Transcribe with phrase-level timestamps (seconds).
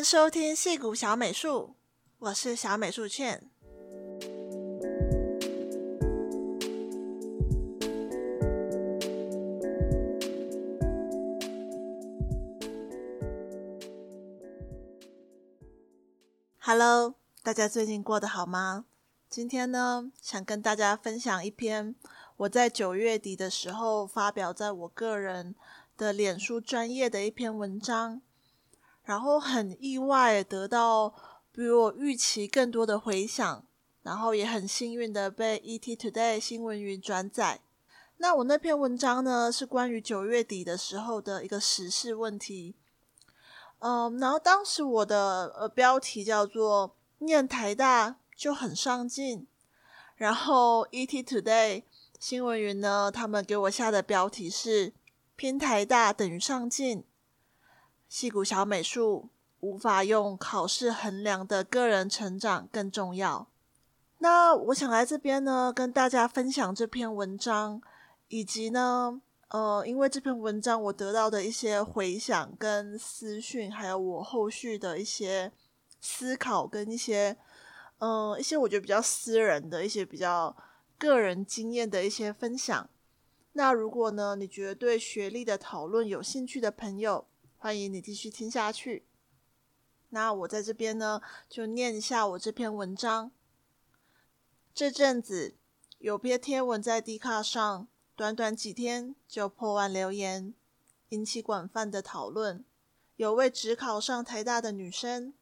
[0.00, 1.74] 迎收听矽谷小美术，
[2.20, 3.50] 我是小美术茜。
[16.60, 18.86] Hello，大家最近过得好吗？
[19.28, 21.94] 今天呢，想跟大家分享一篇
[22.38, 25.54] 我在九月底的时候发表在我个人
[25.98, 28.22] 的脸书专业的一篇文章。
[29.10, 31.12] 然后很意外得到
[31.50, 33.64] 比我预期更多的回响，
[34.04, 37.60] 然后也很幸运的被 ET Today 新闻云转载。
[38.18, 42.76] 那我那篇文章呢，是关于九月底的时候的一个时事问题。
[43.80, 49.44] 嗯，然后当时我的呃标题叫做“念台大就很上进”，
[50.14, 51.82] 然后 ET Today
[52.20, 54.92] 新闻云呢，他们给我下的标题是
[55.34, 57.02] “拼台大等于上进”。
[58.10, 59.28] 戏谷小美术
[59.60, 63.46] 无法用考试衡量的个人成长更重要。
[64.18, 67.80] 那我想来这边呢，跟大家分享这篇文章，
[68.26, 75.52] 以及呢，呃，因为这篇文章我得到的一些回响跟私讯，还有我后续的一些
[76.00, 77.36] 思考跟一些，
[77.98, 80.56] 呃，一些我觉得比较私人的一些比较
[80.98, 82.90] 个人经验的一些分享。
[83.52, 87.24] 那如果呢，你觉得对学历的讨论有兴趣的朋友，
[87.62, 89.04] 欢迎你继续听下去。
[90.08, 93.30] 那我在这边呢，就念一下我这篇文章。
[94.72, 95.56] 这阵子
[95.98, 100.54] 有篇贴文在 D 卡上，短短几天就破万留言，
[101.10, 102.64] 引起广泛的讨论。
[103.16, 105.34] 有位只考上台大的女生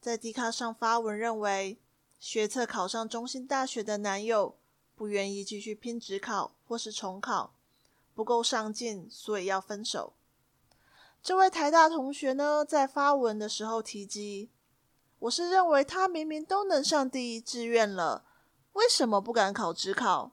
[0.00, 1.80] 在 D 卡上发文，认为
[2.20, 4.56] 学测考上中兴大学的男友
[4.94, 7.56] 不愿意继续拼职考或是重考，
[8.14, 10.12] 不够上进，所以要分手。
[11.24, 14.50] 这位台大同学呢，在发文的时候提及，
[15.20, 18.26] 我是认为他明明都能上第一志愿了，
[18.74, 20.32] 为什么不敢考职考，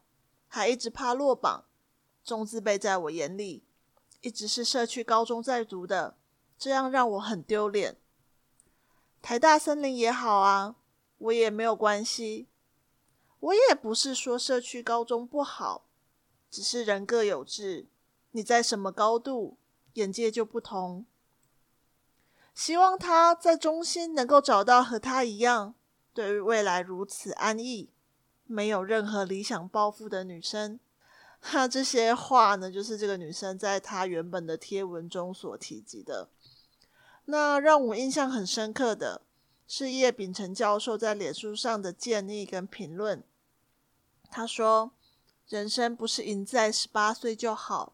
[0.49, 1.63] 还一直怕落榜？
[2.25, 3.63] 中字辈在我眼里，
[4.19, 6.17] 一直是社区高中在读的，
[6.57, 7.95] 这样让我很丢脸。
[9.21, 10.75] 台大森林也好啊，
[11.19, 12.49] 我也没有关系。
[13.39, 15.85] 我也不是说社区高中不好，
[16.49, 17.87] 只是人各有志，
[18.31, 19.57] 你在什么高度？
[19.93, 21.05] 眼界就不同，
[22.53, 25.75] 希望他在中心能够找到和他一样，
[26.13, 27.89] 对于未来如此安逸，
[28.45, 30.79] 没有任何理想抱负的女生。
[31.51, 36.29] 那，这些话呢，就是这个女生在她原本的贴文中所提及的。
[37.25, 39.23] 那让我印象很深刻的
[39.67, 43.23] 是叶秉成教授在脸书上的建议跟评论。
[44.29, 44.91] 他说
[45.47, 47.93] ：“人生不是赢在十八岁就好。”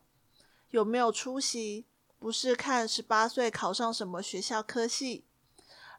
[0.77, 1.88] 有没有出息，
[2.19, 5.25] 不是看十八岁考上什么学校科系。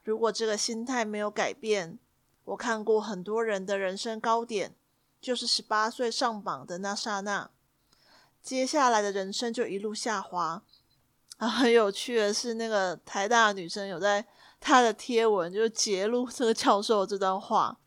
[0.03, 1.99] 如果这个心态没有改变，
[2.45, 4.73] 我看过很多人的人生高点，
[5.19, 7.51] 就是十八岁上榜的那刹那，
[8.41, 10.63] 接下来的人生就一路下滑。
[11.35, 14.25] 啊，很有趣的是，那个台大的女生有在
[14.61, 17.77] 她的贴文就截录这个教授这段话，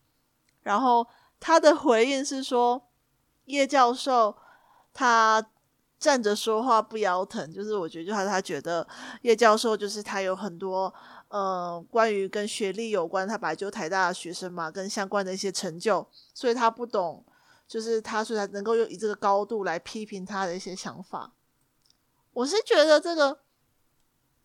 [0.61, 1.07] 然后
[1.39, 2.87] 她的回应是说，
[3.45, 4.37] 叶教授
[4.93, 5.49] 他。
[6.03, 8.85] 站着说话不腰疼，就是我觉得，就他他觉得
[9.21, 10.93] 叶教授就是他有很多
[11.29, 17.23] 呃关于跟学历有关，他本来就台大的学生嘛，跟相关的一些成就，所以他不懂，
[17.69, 21.31] 就是他所以他能够用以这个高度来批评他的一些想法。
[22.33, 23.39] 我是觉得这个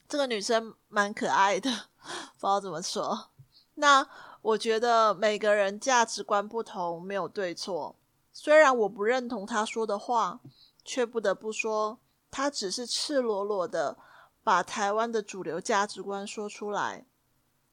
[0.09, 2.07] 这个女生蛮可爱的，不
[2.39, 3.31] 知道怎么说。
[3.75, 4.07] 那
[4.43, 7.97] 我觉得每个人价值观不同，没有对错。
[8.33, 10.39] 虽然我不认同他说的话。
[10.89, 12.01] 却不得不说，
[12.31, 13.99] 他只是赤裸裸的
[14.43, 17.05] 把台湾的主流价值观说出来。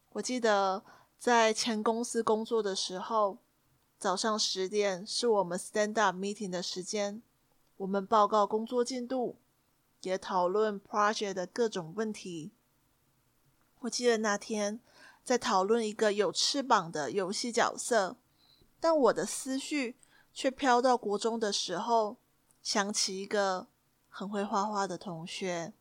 [0.10, 0.84] 我记得
[1.18, 3.38] 在前公司工作的时候，
[3.98, 7.22] 早上十点是我们 stand up meeting 的时间，
[7.78, 9.40] 我们报告工作进度，
[10.02, 12.52] 也讨论 project 的各种问题。
[13.80, 14.82] 我记得那天
[15.24, 18.18] 在讨论一个有翅膀的游戏角色，
[18.82, 19.98] 但我的思绪
[20.34, 22.18] 却飘到国中的时候。
[22.66, 23.68] 想起一个
[24.10, 25.72] 很会画画的同学，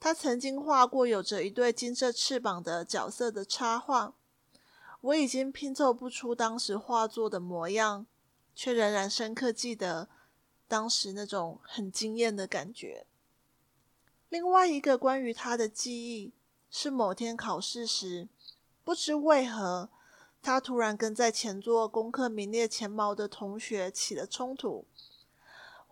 [0.00, 4.14] 他曾经画过有着一对金色翅膀的角色的插画。
[5.02, 8.06] 我已经拼凑不出当时画作的模样，
[8.54, 10.08] 却仍然深刻记得
[10.66, 13.06] 当时那种很惊艳的感觉。
[14.30, 16.32] 另外一个关于他的记忆
[16.70, 18.28] 是某天考试时，
[18.82, 19.90] 不知为何，
[20.40, 24.86] 他突然跟在前座功课名列前茅的同学起了冲突。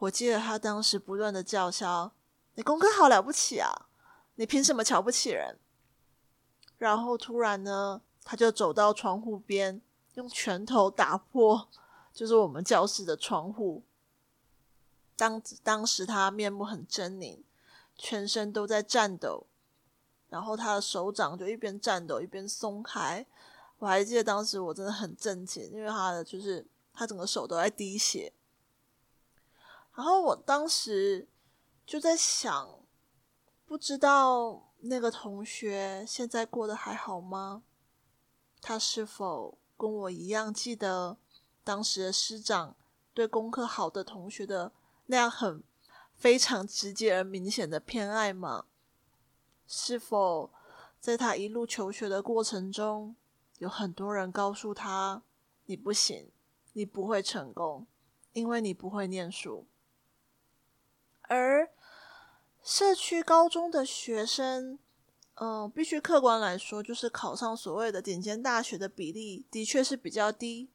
[0.01, 2.13] 我记得他当时不断的叫嚣
[2.57, 3.89] ：“你功课好了不起啊！
[4.37, 5.59] 你凭什么瞧不起人？”
[6.79, 9.83] 然后突然呢，他就走到窗户边，
[10.15, 11.69] 用拳头打破，
[12.15, 13.83] 就是我们教室的窗户。
[15.17, 17.43] 当当时他面目很狰狞，
[17.95, 19.47] 全身都在颤抖，
[20.31, 23.27] 然后他的手掌就一边颤抖一边松开。
[23.79, 28.33] 我还记得当时我真的很震惊，因为他的就是他整个手都在滴血。
[30.01, 31.29] 然后我当时
[31.85, 32.71] 就在想，
[33.67, 37.65] 不知道那个同学现在过得还好吗？
[38.63, 41.19] 他是否跟我一样记得
[41.63, 42.75] 当时的师长
[43.13, 44.73] 对功课好的同学的
[45.05, 45.63] 那样很
[46.15, 48.65] 非常直接而明显的偏爱吗？
[49.67, 50.51] 是否
[50.99, 53.15] 在他一路求学的过程中，
[53.59, 55.23] 有很多人告诉他
[55.67, 56.31] ：“你不行，
[56.73, 57.87] 你不会成功，
[58.33, 59.67] 因为你不会念书。”
[61.31, 61.71] 而
[62.61, 64.81] 社区高中的学生，
[65.35, 70.69] 嗯、必须客观来说，就是考上所谓的顶尖大学的比例的确是比较低，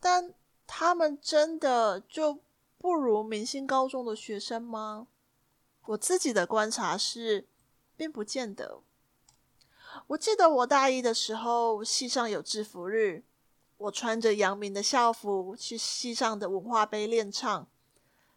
[0.00, 0.34] 但
[0.66, 2.40] 他们真的就
[2.76, 5.06] 不如明星高中的学生吗？
[5.86, 7.46] 我自己的观察是，
[7.96, 8.80] 并不见得。
[10.08, 13.22] 我记得我大一的时候，系上有制服日，
[13.76, 17.68] 我穿着阳明的校服去系上的文化杯练唱。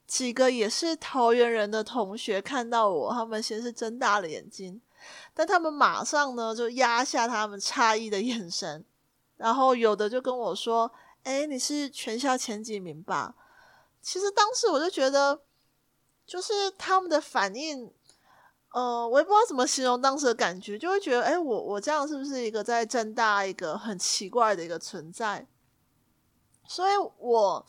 [0.08, 4.80] 几个也是桃园人的同学看到我，他们先是睁大了眼睛，
[5.34, 8.86] 但他们马上呢就压下他们诧异的眼神，
[9.38, 10.92] 然后有的就跟我说
[11.24, 13.34] ：“哎，你是全校前几名吧？”
[14.00, 15.42] 其实当时我就觉得，
[16.28, 17.92] 就是他们的反应，
[18.74, 25.48] 呃，我也不知道怎么形容当时的感觉，就会觉得，哎，我我这样是不是一个在政大一个很奇怪的一个存在？
[26.68, 27.66] 所以我。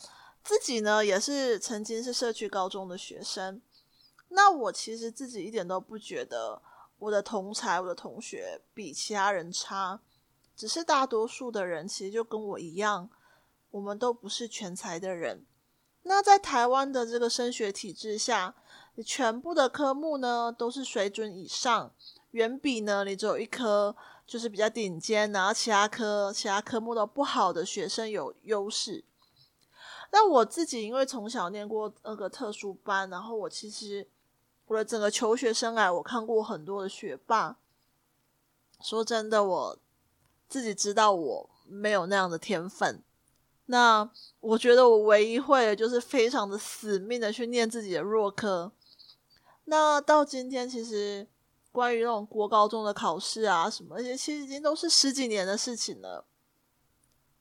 [0.47, 3.61] 自己呢，也是曾经是社区高中的学生。
[4.29, 6.61] 那我其实自己一点都不觉得
[6.99, 9.99] 我的同才、我的同学比其他人差，
[10.55, 13.09] 只是大多数的人其实就跟我一样，
[13.71, 15.45] 我们都不是全才的人。
[16.03, 18.55] 那在台湾的这个升学体制下，
[18.95, 21.91] 你全部的科目呢都是水准以上，
[22.31, 23.93] 远比呢你只有一科
[24.25, 29.03] 就是比较顶尖，然后其他科其他科目都不好的学生有优势。
[30.11, 34.07] 那我自己因为从小念过那个特殊班，然后我其实
[34.67, 37.57] 我的整个求学生涯，我看过很多的学霸。
[38.79, 39.79] 说真的，我
[40.47, 43.01] 自己知道我没有那样的天分。
[43.65, 44.09] 那
[44.39, 48.71] 我觉得我唯一会的就是非常的死命的去念自己的弱科。
[49.65, 51.27] 那到今天，其实
[51.71, 56.26] 关于那种国高中的考试啊什么，那些其实已经都是十几年的事情了。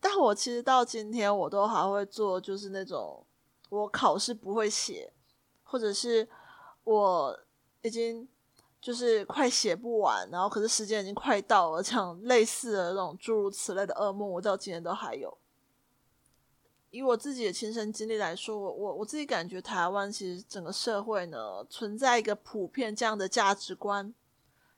[0.00, 3.24] 但我其实到今天，我都还会做，就是那种
[3.70, 5.12] 我考试不会写，
[5.64, 6.28] 或者是
[6.84, 7.38] 我
[7.82, 8.28] 已经
[8.80, 15.36] 就是快写不完，然后可是时间已经快到了，这样类似的那种诸如此类的噩梦，我到今天都还有。
[16.90, 24.14] 以我自己的亲身经历来说，我我我自己感觉台湾其实整个社会呢，存在一个普遍这样的价值观，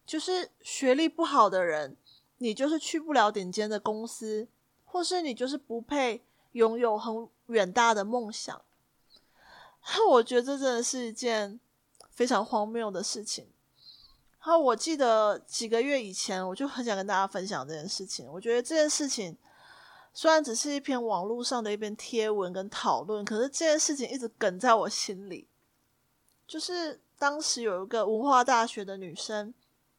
[0.07, 1.97] 就是学历不好的人，
[2.39, 4.49] 你就是去不了顶尖的公司。
[4.91, 8.61] 或是你就是不配拥有很远大的梦想，
[10.11, 11.61] 我觉得这真的是一件
[12.11, 13.47] 非常荒谬的事情。
[14.41, 18.27] 然后我记得几个月以前，我就很想跟大家分享这件事情。
[18.33, 19.37] 我觉得这件事情
[20.15, 25.47] 虽然只是一篇网络上的一篇贴文跟讨论，可是这件事情一直梗在我心里。
[26.47, 29.53] 就是当时有一个文化大学的女生，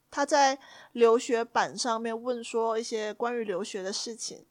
[0.10, 0.58] 她在
[0.94, 4.46] 留学版上面问说一些关于留学的事情。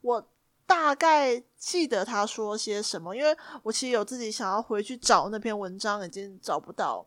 [0.00, 0.28] 我
[0.66, 7.06] 大概记得他说些什么，因为我其实有自己想要回去找那篇文章，已经找不到，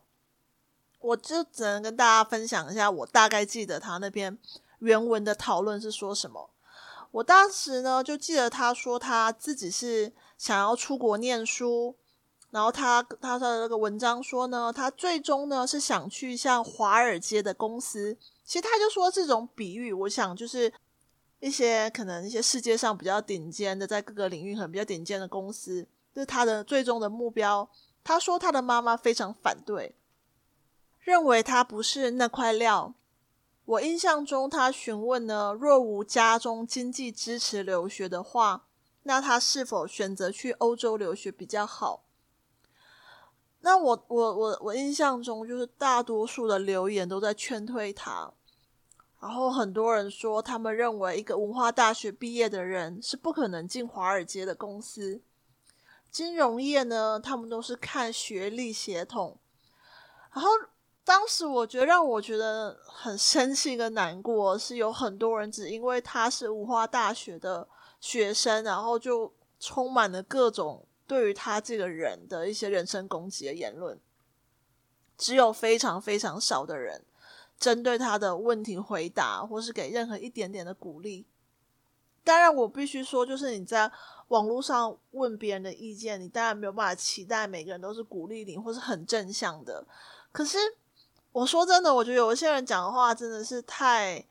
[0.98, 4.38] 我就只能跟大家分享一下，我大概记得他那篇
[4.78, 6.50] 原文的讨论是说什么。
[7.10, 11.94] 我当时呢就记得他说他自己是想要出国念书，
[12.50, 18.16] 然后他他的那个文章说呢，他最终呢是想去像华尔街的公司。
[18.44, 20.72] 其实他就说这种比喻，我想就是。
[21.40, 27.68] 一些可能一些世界上比较顶尖的，在各个领域很比较顶尖的公司，这是他的最终的目标。
[28.04, 29.96] 他说他的妈妈非常反对，
[30.98, 32.94] 认为他不是那块料。
[33.64, 38.66] 我印象中，他询问呢，若无家中经济支持留学的话，
[39.04, 42.04] 那他是否选择去欧洲留学比较好？
[43.60, 48.32] 那我我我我印象中，就是大多数的留言都在劝退他。
[49.20, 55.20] 然后很多人说，他们认为一个文化大学毕业的人是不可能进华尔街的公司。
[56.10, 59.38] 金融业呢，他们都是看学历、血统。
[60.32, 60.48] 然后
[61.04, 67.68] 当时我觉得让我觉得很生气跟难过，是有很多人只因为他是文化大学的
[68.00, 74.00] 学生，然后就充满了各种对于他这个人的一些人身攻击的言论，
[75.18, 77.04] 只有非常非常少的人
[77.60, 81.26] 针对他的问题回答，或是给任何一点点的鼓励。
[82.24, 83.90] 当然，我必须说，就是你在
[84.28, 89.86] 网络上问别人的意见，你当然没有办法期待每个人都是鼓励你或是很正向的。
[90.32, 90.58] 可是，
[91.32, 94.24] 我说真的，我觉得有些人讲的话真的是太，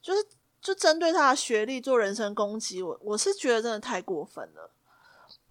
[0.00, 0.24] 就是
[0.60, 4.70] 就针对他的学历做人身攻击，我我是觉得真的太过分了。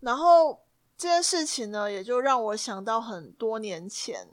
[0.01, 0.59] 然后
[0.97, 4.27] 这件事情呢，也就让我想到很多年前，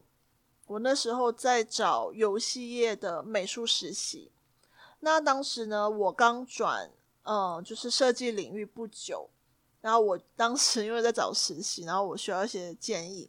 [0.68, 4.30] 我那时候在找游戏业的美术实习。
[5.00, 6.90] 那当时呢，我刚转。
[7.30, 9.28] 嗯，就是设计领域不久，
[9.82, 13.28] 然后我当时 因为在找实习，然后我需要一些建议，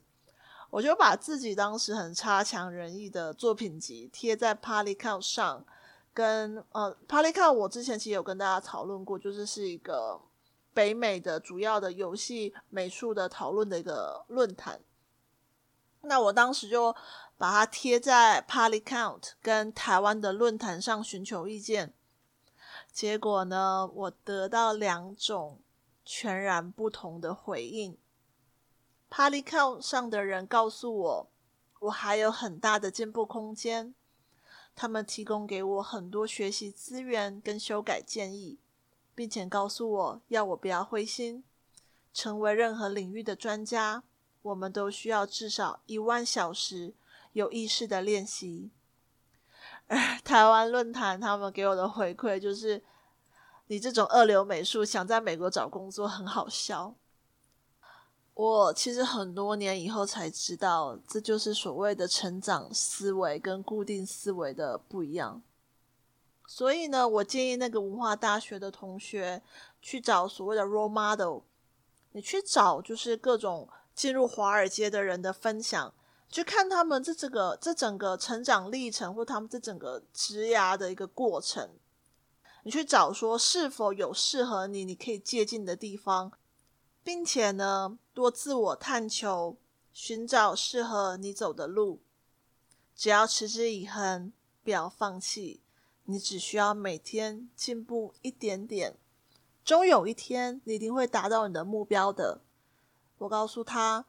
[0.70, 5.66] 我就把自己当时很差强人意的作品集贴在 Polycount 上，
[6.14, 10.18] 跟呃 Polycount 我之前其实有跟大家讨论过，就是是一个
[10.74, 14.80] 北美的主要的游戏美术的讨论的一个论坛。
[16.04, 16.96] 那我当时就
[17.40, 21.94] 把它贴在 Polycount 跟台湾的论坛上寻求意见。
[22.92, 25.62] 结果呢，我得到两种
[26.04, 27.98] 全然不同的回应。
[29.10, 31.32] Polycount 上的人告诉我，
[31.80, 33.96] 我还有很大的进步空间。
[34.76, 38.60] 他们提供给我很多学习资源跟修改建议，
[39.16, 41.46] 并且告诉我要我不要灰心。
[42.14, 44.04] 成为任何领域的专家，
[44.42, 46.94] 我们都需要至少一万小时
[47.34, 48.72] 有意识的练习。
[50.24, 52.84] 台湾论坛他们给我的回馈就是，
[53.68, 56.96] 你这种二流美术想在美国找工作很好笑。
[58.36, 65.42] 我其实很多年以后才知道，这就是所谓的成长思维跟固定思维的不一样。
[66.48, 69.42] 所以呢，我建议那个文化大学的同学
[69.82, 71.42] 去找所谓的 role model，
[72.14, 75.94] 你去找就是各种进入华尔街的人的分享。
[76.30, 81.72] 去看他们这整个这整个成长历程，或他们这整个职涯的一个过程，
[82.64, 86.32] 你去找说是否有适合你，你可以借鉴的地方，
[87.04, 89.58] 并且呢，多自我探求，
[89.92, 92.00] 寻找适合你走的路。
[92.96, 94.32] 只要持之以恒，
[94.64, 95.62] 不要放弃，
[96.06, 98.96] 你只需要每天进步一点点，
[99.66, 102.42] 终有一天你一定会达到你的目标的。
[103.18, 104.06] 我告诉他，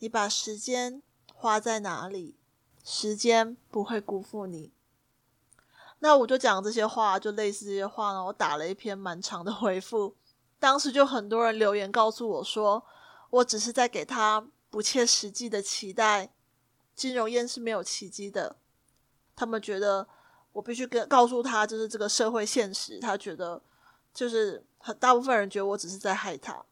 [0.00, 1.00] 你把时间。
[1.40, 2.36] 花在哪里，
[2.84, 4.74] 时间不会辜负你。
[6.00, 8.22] 那我就讲这些话，就类似这些话呢。
[8.26, 10.14] 我打了一篇蛮长的回复，
[10.58, 12.84] 当时就很多人留言告诉我说，
[13.30, 16.30] 我只是在给他不切实际的期待。
[16.94, 18.56] 金融业是没有奇迹的，
[19.34, 20.06] 他们觉得
[20.52, 23.00] 我必须跟告诉他，就是这个社会现实。
[23.00, 23.62] 他觉得
[24.12, 26.62] 就是很大部分人觉得我只是在害他，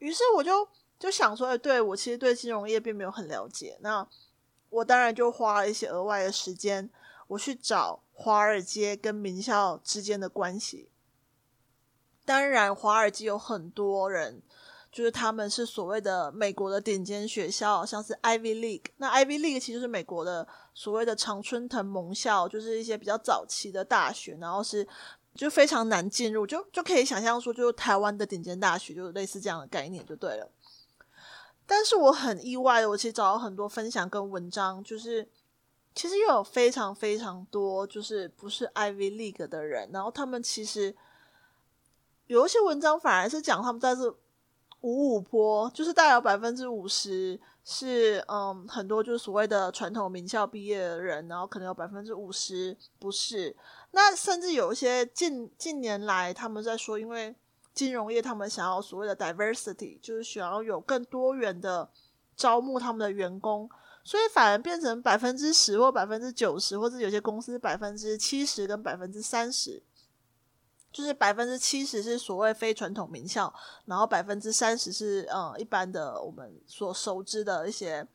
[0.00, 0.68] 于是我就。
[0.98, 3.76] 就想说，哎对，我其实对金融业并没有很了解。
[3.80, 4.06] 那
[4.70, 6.88] 我当然就花了一些额外的时间，
[7.28, 10.88] 我去找华尔街跟名校之间的关系。
[12.24, 14.40] 当然，华尔街有很多人，
[14.90, 18.86] 就是他们是所谓的美国的顶尖学校，像是 Ivy League。
[18.96, 24.88] 那 Ivy League 其实是美国的所谓的常春藤盟校，就是一些比较早期的大学，然后是
[25.34, 30.50] 就非常难进入，就就可以想象说，就是台湾的顶尖大学，就类似这样的概念，就对了。
[31.66, 35.26] 但是我很意外的，我其实找到很多分享跟文章，就是
[35.94, 40.94] 其实又有非常非常多就是不是 Ivy League 的人，然后他们其实
[42.26, 44.10] 有一些文章反而是讲他们在这
[44.82, 53.56] 五五坡，就是大概有百分之五十是嗯很多就是所谓的传统名校毕业的人，然后可能有百分之五十不是，
[53.92, 57.34] 那甚至有一些近近年来他们在说，因为。
[57.74, 61.90] 金融业他们想要所谓的 diversity，就是想要有更多元的
[62.36, 63.68] 招募他们的员工，
[64.04, 69.82] 所以反而变成百分之十或百分之九十，或者有些公司百分之七十跟百分之三十，
[70.92, 73.52] 就是百分之七十是所谓非传统名校，
[73.86, 78.06] 然后百分之三十是嗯一般的我们所熟知的一些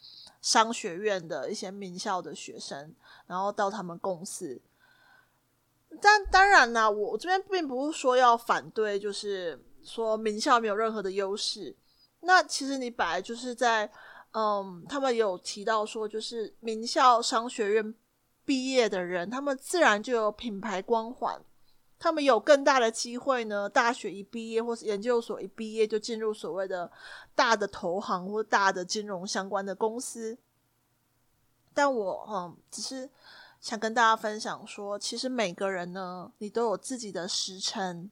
[0.41, 2.95] 商学院的一些名校的学生，
[3.27, 4.61] 然后到他们公司。
[6.01, 11.75] 但当然啦，我这边并不是说要反对，就是说名校没有任何的优势。
[12.21, 13.89] 那其实你本来就是在，
[14.33, 17.95] 嗯，他们有提到说，就是名校商学院
[18.45, 21.41] 毕业的人，他们自然就有品牌光环，
[21.97, 23.69] 他们有更大的机会呢。
[23.69, 26.91] 大学一毕业或是研究所一毕业就进入所谓的
[27.35, 30.37] 大的投行或大的金融相关的公司。
[31.73, 33.09] 但我嗯，只是
[33.61, 38.09] 想跟大家分享说，其实每个人呢，你都有自己的时程。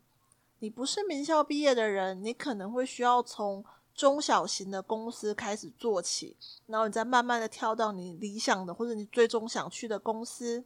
[0.59, 3.63] 你不是名校毕业的人，你可能会需要从
[3.93, 6.35] 中小型的公司开始做起，
[6.65, 10.65] 然后你再慢慢的跳到你理想的或者你最终想去的公司，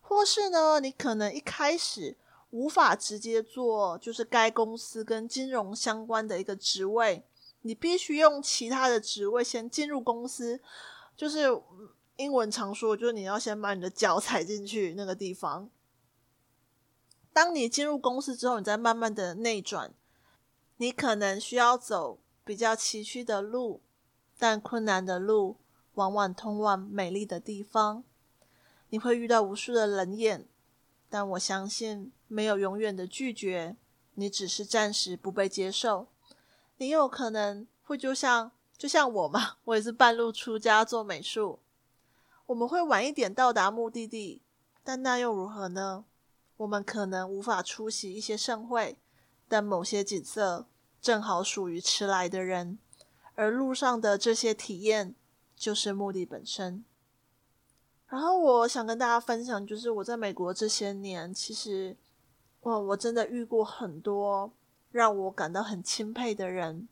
[0.00, 2.16] 或是呢，你可能一开始
[2.50, 7.22] 无法直接做就是该公司跟金融相关的一个职位，
[7.60, 10.60] 你必须用其他的职位先进入公司，
[11.16, 11.62] 就是。
[12.22, 15.68] 英文常说，就是你要先把你的脚踩进去那个地方。
[17.32, 19.92] 当你进入公司之后，你再慢慢的内转。
[20.76, 23.80] 你可能需要走比较崎岖的路，
[24.38, 25.56] 但困难的路
[25.94, 28.04] 往往通往美丽的地方。
[28.90, 30.46] 你会遇到无数的冷眼，
[31.08, 33.76] 但我相信没有永远的拒绝，
[34.14, 36.08] 你只是暂时不被接受。
[36.76, 41.60] 你有可能会就像就像我嘛， 我也是半路出家做美术。
[42.52, 44.42] 我们会晚一点到达目的地，
[44.84, 46.04] 但那又如何呢？
[46.58, 48.98] 我们可能无法出席一些盛会，
[49.48, 50.66] 但某些景色
[51.00, 52.78] 正好属于迟来的人，
[53.34, 55.14] 而路上的这些体验
[55.56, 56.84] 就是目的本身。
[58.06, 61.96] 然后我想跟大家分享，就是我在美国这些年，其实
[62.60, 64.52] 哇，我真的遇过很多
[64.90, 66.86] 让我感到很钦佩的人。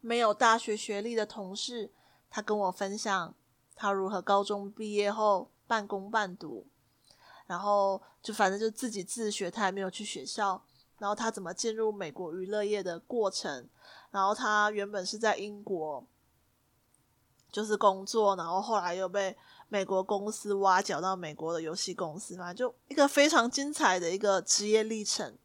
[0.00, 1.90] 没有大学学历的同事，
[2.30, 3.34] 他跟我分享。
[3.80, 6.66] 他如何高中毕业后半工半读，
[7.46, 10.60] 然后就反正就自己自学，他也没有去学校。
[10.98, 13.68] 然后他怎么进入美国娱乐业的过程，
[14.10, 16.04] 然后他原本是在英国
[17.52, 19.36] 就是工作，然后后来又被
[19.68, 25.38] 美国公司挖角到美国的游戏公司嘛，就一个非常精彩的一个职业历程。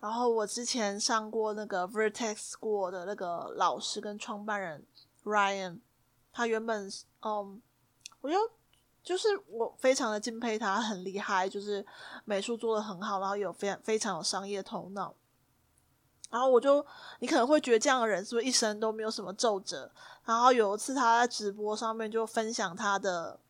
[0.00, 4.84] 然后我之前上过那个 Vertex School 的那个老师跟创办人
[5.22, 5.78] Ryan。
[6.32, 6.90] 他原本，
[7.22, 7.60] 嗯，
[8.20, 8.36] 我就
[9.02, 11.84] 就是我非常的敬佩他，很厉害，就是
[12.24, 15.14] 美术做的很好，然后有非常非常有商业头脑。
[16.30, 16.84] 然后我就，
[17.20, 19.90] 你可能会觉得这样的人是不是一生都没有什么皱褶？
[20.24, 23.40] 然后有一次他在直播上面就分享他的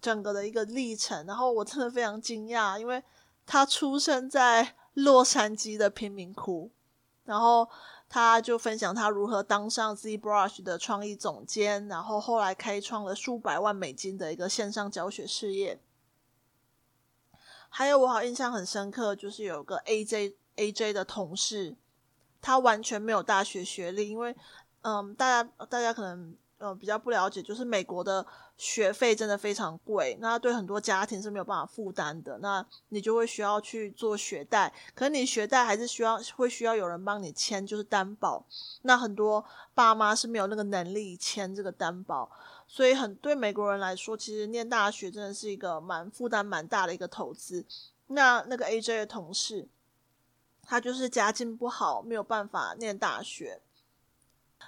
[0.00, 3.02] 整个的一个历程，然后我真的非常惊讶，因为
[3.46, 6.70] 他出生在洛杉矶的贫民窟，
[7.24, 7.68] 然后。
[8.08, 15.80] 他就分享他如何当上 ZBrush 的创意总监，然后后来开创了数百万美金的一个线上教学事业。
[17.68, 21.76] 还有我好印象很深刻，就是有个 AJ AJ 的同事，
[22.40, 24.34] 他完全没有大学学历，因为
[24.82, 26.36] 嗯，大家大家可能。
[26.58, 32.38] 呃，比较不了解，就是美国的学费真的非常贵，那对很多家庭是没有办法负担的。
[32.38, 38.46] 那你就会需要去做学贷，可是你学贷还是需要会需要有人帮你签，就是担保。
[38.82, 42.30] 那很多爸妈是没有那个能力签这个担保，
[42.66, 47.66] 所以很对美国人来说，其实念大学真的是一个蛮负担蛮大的一个投资。
[48.06, 49.68] 那那个 AJ 的同事，
[50.62, 53.60] 他就是家境不好，没有办法念大学，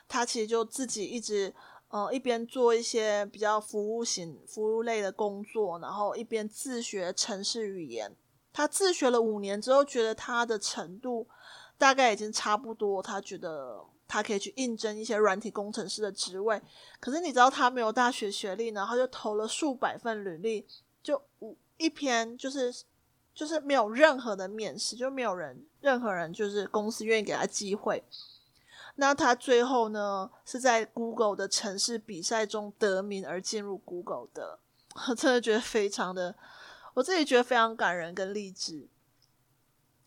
[0.06, 1.54] 他其实就自己一直。
[1.88, 8.14] 呃，一边做一些比较服务型、服务类的工作，然后一边自学程式语言。
[8.52, 11.26] 他自学了五年之后，觉得他的程度
[11.78, 16.60] 大概已经差不多，他觉得他可以去应征一些软体工程师的职位。
[17.00, 20.66] 可是你知道他没有大学学历呢，他就投了数百份履历，
[21.02, 21.22] 就
[21.76, 22.74] 一篇就是
[23.32, 28.02] 就是没有任何的面试，就没有人任何人就是公司愿意给他机会。
[29.00, 34.58] 那他最后呢，是在 Google 的城市比赛中得名而进入 Google 的，
[35.08, 36.34] 我真的觉得非常的，
[36.94, 38.88] 我自己觉得非常感人跟励志。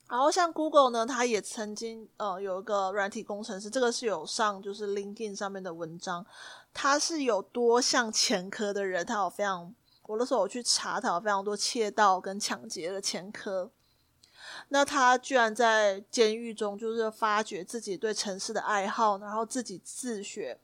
[0.10, 6.26] 然后像 Google 呢，他也曾经呃有一个软体工程师，这个是有上就是 LinkedIn 上面的文章，
[6.74, 9.74] 他是有多项前科的人，他有非常，
[10.04, 13.72] 我那时候我去查，他有非常多窃盗跟抢劫的前科。
[14.70, 20.60] 那他居然在监狱中，就是发掘自己对城市的爱好，然后自己自学。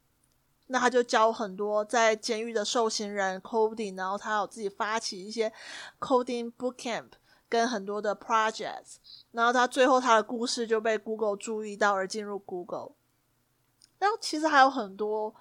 [0.67, 5.51] 那他就教很多在监狱的受刑人 coding，然后他有自己发起一些
[5.99, 7.11] coding bootcamp
[7.47, 8.95] 跟很多的 projects。
[9.31, 12.91] 然后他最后他的故事就被 Google 注意到而进入 Google。
[13.99, 15.33] 然后其实还有很多，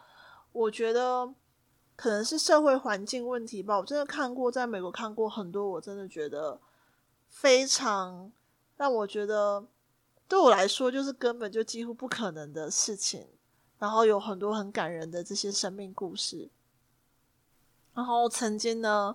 [0.53, 1.35] 我觉得
[1.97, 3.79] 可能是社会环境问题吧。
[3.79, 6.61] 我真的看过，在美国看过很多，我真的觉得。
[7.29, 8.33] 非常
[8.77, 9.65] 让我觉得，
[10.29, 13.29] 对我来说就是根本就几乎不可能的事情。
[13.79, 16.49] 然后有很多很感人的这些生命故事。
[17.93, 19.15] 然后曾经呢，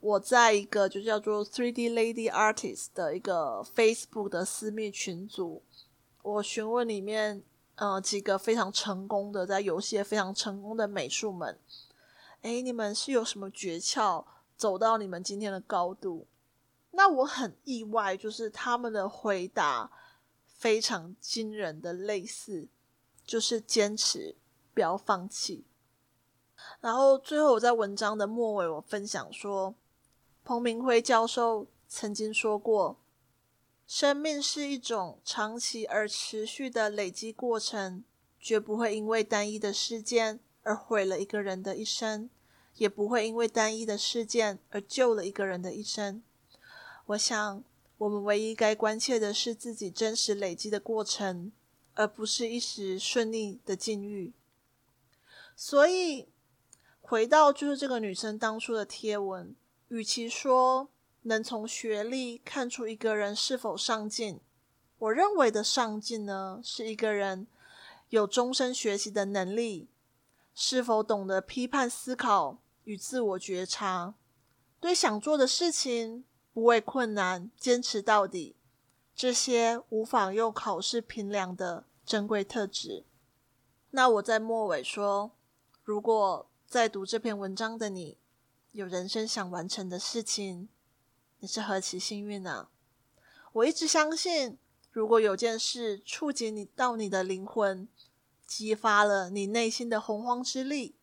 [0.00, 5.62] 我在一个就叫做 3D Lady Artist 的一个 Facebook 的私密群组，
[6.22, 7.44] 我询问里面
[7.76, 11.56] 呃几个非常成功的在游戏非常成功的美术们。
[12.40, 14.24] 哎，你们是有什么诀窍
[14.56, 16.26] 走到你们今天的高度？
[16.92, 19.90] 那我很意外，就是他们的回答
[20.46, 22.68] 非常惊人的类似，
[23.24, 24.36] 就是坚持，
[24.72, 25.64] 不要放弃。
[26.80, 29.74] 然后最后我在文章的末尾，我分享说，
[30.44, 32.98] 彭明辉教授曾经说过，
[33.86, 38.04] 生命是一种长期而持续的累积过程，
[38.38, 42.30] 绝不会因为单一的事件而毁了一个人的一生，
[42.76, 46.22] 也不会因为单一的事件而救了一个人的一生。
[47.06, 47.64] 我想，
[47.98, 51.52] 我们唯一该关切的是自己真实累积的过程，
[51.94, 54.32] 而不是一时顺利的境遇。
[55.56, 56.28] 所以，
[57.00, 59.54] 回到就是这个女生当初的贴文，
[59.88, 60.88] 与其说
[61.22, 64.40] 能从学历看出一个人是否上进，
[64.98, 67.46] 我认为的上进呢，是一个人
[68.08, 69.88] 有终身学习的能力，
[70.54, 74.14] 是否懂得批判思考与自我觉察，
[74.80, 76.24] 对想做的事情。
[76.52, 78.56] 不畏困难，坚持到底，
[79.14, 83.06] 这些无法用考试评量的珍贵特质。
[83.90, 85.32] 那我在末尾说，
[85.82, 88.18] 如果在读这篇文章的你，
[88.72, 90.68] 有人生想完成的事情，
[91.38, 92.70] 你是何其幸运啊！
[93.54, 94.58] 我一直相信，
[94.90, 97.88] 如果有件事触及你到你的灵魂，
[98.46, 100.96] 激发了你内心的洪荒之力，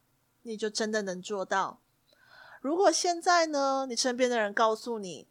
[0.43, 1.81] 你就真的能做到。
[2.61, 5.27] 如果现在呢，你身边的人告诉你，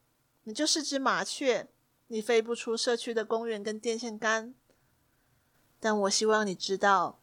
[0.48, 1.68] 你就是只麻雀，
[2.06, 4.54] 你飞不出社区的公园跟电线杆。
[5.78, 7.20] 但我希望你知道，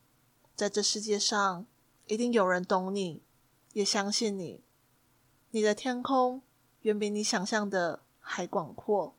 [0.55, 1.65] 在这世界上，
[2.05, 3.23] 一定有人懂你，
[3.73, 4.63] 也相信你。
[5.49, 6.43] 你的天空
[6.81, 9.15] 远比你想象的还广阔。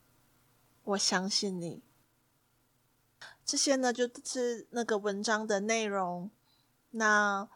[0.85, 1.83] 我相信你。
[3.45, 6.31] 这些呢，就是那个文章的内容。
[6.93, 7.49] 那。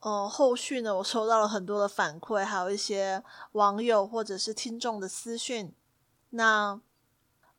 [0.00, 5.72] 呃，后续呢，我收到了很多的反馈，还有一些网友或者是听众的私讯。
[6.34, 6.80] 那，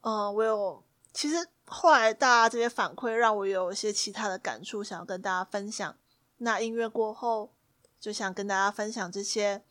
[0.01, 0.83] 呃，我有，
[1.13, 5.95] 其实后来大家这些反馈让我有一些其他的感触，想要跟大家分享。
[6.37, 7.53] 那音乐过后，
[7.99, 9.63] 就想跟大家分享这些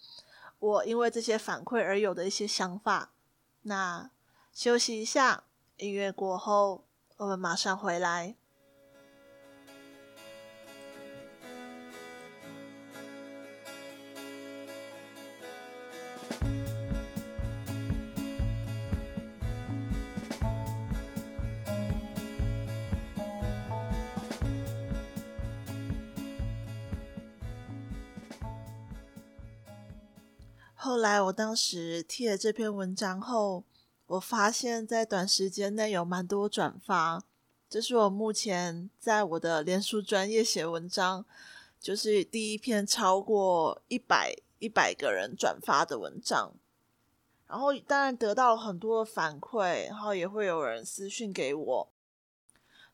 [0.60, 3.10] 我因为这些反馈而有的一些想法。
[3.62, 4.10] 那
[4.52, 5.44] 休息一下，
[5.78, 6.84] 音乐过后，
[7.16, 8.36] 我们马上回来。
[30.92, 33.64] 后来，我当时贴了这篇文章后，
[34.08, 37.24] 我发现，在短时间内有蛮多转发。
[37.66, 41.24] 这是我目前在我的脸书专业写文章，
[41.80, 46.52] 就是第一篇超过一百一百个人转发的文章。
[47.46, 51.88] 然后，当然得到了很多的反馈，然后也会有人私讯给我。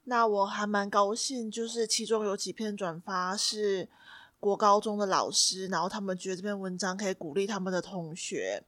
[0.05, 3.89] 那我还蛮高兴，就是其中有几篇转发是。
[4.41, 8.65] 国高中的老师，然后他们觉得这篇文章可以鼓励他们的同学，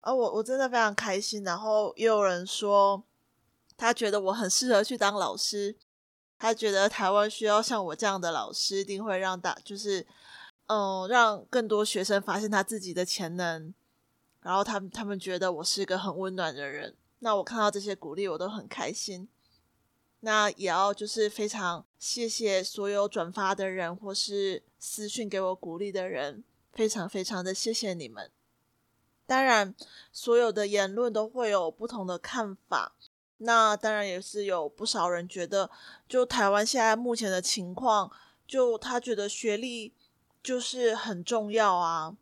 [0.00, 1.44] 而我我真的非常开心。
[1.44, 3.02] 然后也有人说，
[3.76, 5.76] 他觉得我很适合去当老师，
[6.38, 10.06] 他觉得台湾需要像我这样的老师，一定会让大就是
[10.66, 13.72] 嗯，让更多学生发现他自己的潜能。
[14.42, 19.28] 然后他们他们觉得我是一个很温暖的人，那我看到这些鼓励，我都很开心。
[20.20, 28.30] 那也要就是非常谢谢所有转发的人，或是私讯给我鼓励的人，非常非常的谢谢你们。
[29.26, 29.74] 当然，
[30.12, 32.92] 所有的言论都会有不同的看法。
[33.38, 35.70] 那当然也是有不少人觉得，
[36.06, 38.10] 就台湾现在目前的情况，
[38.46, 39.94] 就他觉得学历
[40.42, 42.14] 就是很重要啊。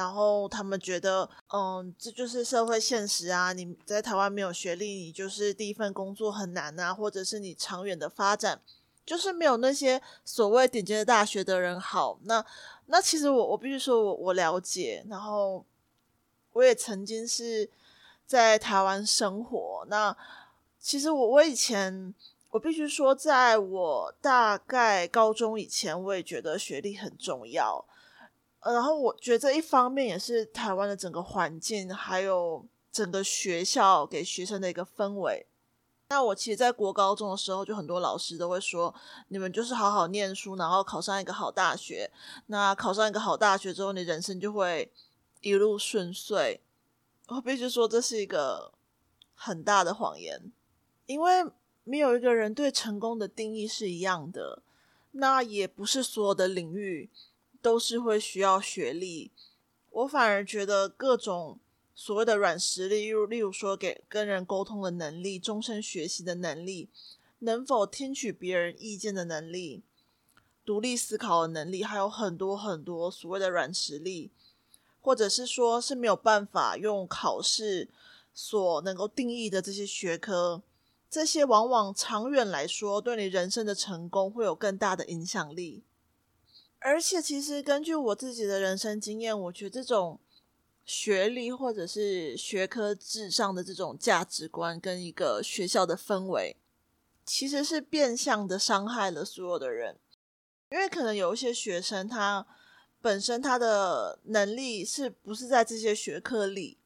[0.00, 3.52] 然后他们觉得，嗯，这就是社会现实啊！
[3.52, 8.58] 你在台湾没有学历，你就是第一份工作很难啊，或者是你长远的发展
[9.04, 12.18] 就是没有那些所谓顶尖的大学的人好。
[12.24, 12.42] 那
[12.86, 15.62] 那其实我我必须说我我了解，然后
[16.54, 17.68] 我也曾经是
[18.26, 19.84] 在台湾生活。
[19.88, 20.16] 那
[20.80, 22.14] 其实我我以前
[22.48, 27.84] 我必须说，在我大概高中以前，我也觉得学历很重要。
[28.62, 35.46] 然后我觉得一方面也是台湾的整个环境，还有整个学校给学生的一个氛围。
[36.10, 38.92] 那我其实，在国高中的时候，就很多老师都会说，
[39.28, 42.10] 你们就是好好念书，然后考上一个好大学。
[42.46, 44.90] 那考上一个好大学之后，你人生就会
[45.40, 46.60] 一路顺遂。
[47.28, 48.72] 我必须说，这是一个
[49.34, 50.52] 很大的谎言，
[51.06, 51.44] 因为
[51.84, 54.62] 没有一个人对成功的定义是一样的。
[55.12, 57.08] 那也不是所有的领域。
[57.62, 59.30] 都是会需要学历。
[59.90, 61.58] 我反而觉得各种
[61.94, 66.88] 所谓的软实力，例如例如说给跟人沟通的能力、终身学习的能力、
[67.40, 69.82] 能否听取别人意见的能力、
[70.64, 74.30] 独立思考的能力，还有很多很多所谓的软实力，
[75.00, 77.88] 或者是说是没有办法用考试
[78.32, 80.62] 所能够定义的这些学科，
[81.10, 85.82] 这些往往长远来说对你人生的成功会有更大的影响力。
[86.82, 90.18] 而且，其实根据我自己的人生经验，我觉得这种
[90.84, 96.56] 学历或者是学科至上的这种价值观，跟一个学校的氛围，
[97.26, 99.98] 其实是变相的伤害了所有的人。
[100.70, 102.46] 因为可能有一些学生，他
[103.02, 106.78] 本身他的能力是不是在这些学科里？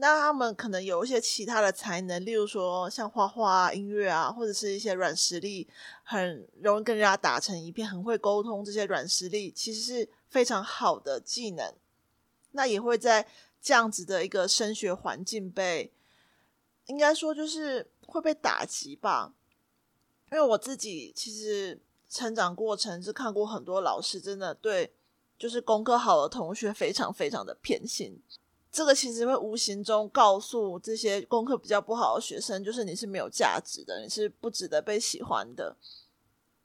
[0.00, 5.68] 那他们可能有一些其他的才能，例如说像画画、音乐啊，或者是一些软实力，
[6.02, 8.64] 很容易跟人家打成一片，很会沟通。
[8.64, 11.74] 这些软实力其实是非常好的技能。
[12.52, 13.28] 那也会在
[13.60, 15.92] 这样子的一个升学环境被，
[16.86, 19.34] 应该说就是会被打击吧。
[20.32, 24.94] 因为我自己其实成长过程是看过很多老师真的对，
[25.38, 28.22] 就是功课好的同学非常非常的偏心。
[28.72, 35.76] 这个其实会无形中告诉这些功课比较不好的学生，就是你是没有价值的，你是不值得被喜欢的。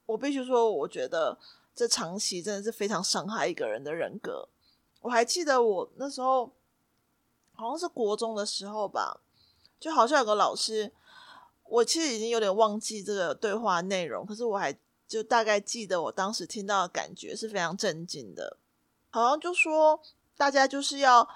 [0.05, 1.35] 我必须说，我觉得
[1.75, 4.47] 这长期真的是非常伤害一个人的人格。
[5.01, 6.53] 我还记得我那时候
[7.53, 9.21] 好像是国中的时候吧，
[9.79, 10.93] 就好像有个老师，
[11.63, 18.57] 我其实已经有点忘记这个对话内容，可是我还就大概记得我当时听到的感觉是非常震惊的，
[19.09, 19.99] 好像就说
[20.37, 21.27] 大家就是要。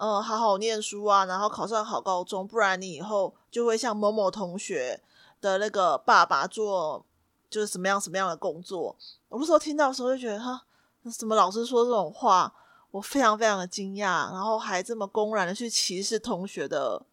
[0.00, 5.02] 嗯，好好念书啊，然后考上好高中，不然你以后就会像某某同学
[5.40, 7.04] 的那个爸爸做，
[7.50, 8.94] 就是什么样什么样的工作。
[9.28, 10.64] 我那时候听到的时候就觉得，哈，
[11.10, 12.54] 什么老师说这种话，
[12.92, 17.04] 我非常非常的惊讶，然后还这么公然的去歧视同学的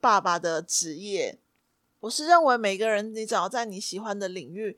[0.00, 1.38] 爸爸的职业。
[2.00, 4.76] 我是认为每个人，你只要在你喜欢的领域，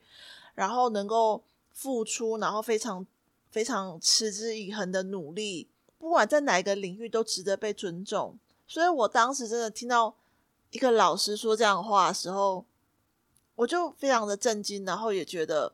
[0.54, 3.06] 然后能够付出，然后非常
[3.50, 5.70] 非常持之以恒的努力。
[5.98, 10.14] 不管在哪一个领域都值得被尊重，所以我当时真的听到
[10.70, 12.64] 一个老师说这样的话的时候，
[13.56, 15.72] 我就非常的震惊，然后也觉得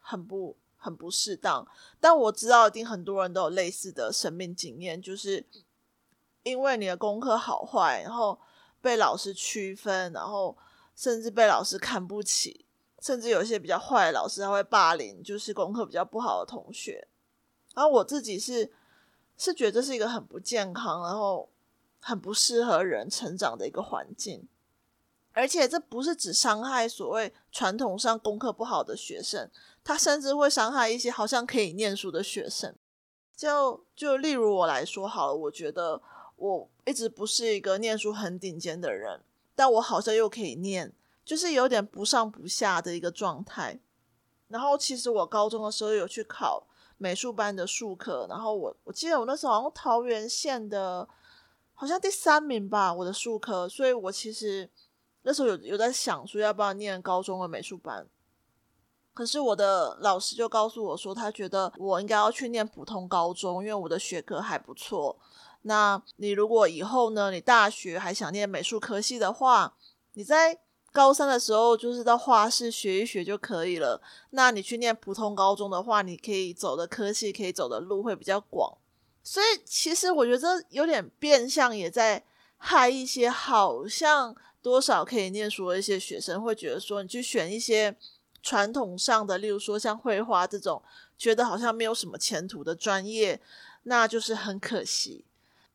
[0.00, 1.66] 很不很不适当。
[1.98, 5.44] 但我知道一定很多人都有类似的生命经验，就是
[6.44, 8.38] 因为你的功课好坏，然后
[8.80, 10.56] 被老师区分，然后
[10.94, 12.64] 甚至被老师看不起，
[13.00, 17.08] 甚至有一些比较坏的老师他会霸凌，就是功课比较不好的同学。
[17.74, 18.72] 然后我自己是。
[19.38, 21.48] 是觉得这是一个很不健康，然后
[22.00, 24.48] 很不适合人成长的一个环境，
[25.32, 29.48] 而且这不是只伤害所谓传统上功课不好的学生，
[29.84, 32.74] 他甚至会伤害一些好像可以念书的学生。
[33.36, 36.02] 就就例如我来说好了，我觉得
[36.34, 39.20] 我一直不是一个念书很顶尖的人，
[39.54, 40.92] 但我好像又可以念，
[41.24, 43.78] 就是有点不上不下的一个状态。
[44.48, 46.64] 然后其实我高中的时候有去考。
[46.98, 51.08] 美术班的术科，然后我我记得我那时候好像桃园县的，
[51.72, 54.68] 好像第三名吧，我的术科，所以我其实
[55.22, 58.06] 那时候有有在想说要不要念高中的美术班，
[59.14, 65.18] 可是我的老师就告诉我说，他觉得我应该要去念普通高中，因为我的学科还不错。
[65.62, 69.76] 那你如果以后呢，你大学还想念美术科系的话，
[70.12, 70.60] 你在。
[70.98, 74.02] 高三的时候，就是到画室学一学就可以了。
[74.30, 78.76] 那你去念普通高中的话，你可以走的科系，可以走的路会比较广。
[79.22, 82.24] 所以，其实我觉得这有点变相，也在
[82.56, 87.96] 害一些好像多少可以念书的一些学生，会觉得说，你去选一些
[88.42, 90.82] 传统上的，例如说像绘画这种，
[91.16, 93.40] 觉得好像没有什么前途的专业，
[93.84, 95.24] 那就是很可惜。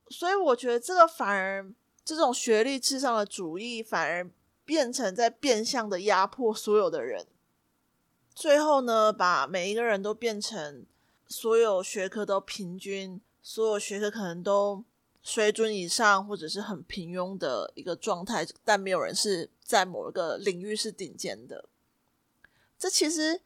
[0.10, 1.66] 所以，我觉得这个反而
[2.04, 4.30] 这种学历至上的主义，反而。
[4.66, 7.28] 变成在变相的压迫所有的人，
[8.34, 10.86] 最后呢，把每一个人都变成
[11.28, 14.84] 所有学科都平均，所有学科可能都
[15.22, 21.66] 水准以上，或者是很平庸的一个状态，但没有人是在某一个领域是顶尖的。
[22.80, 23.42] 这其实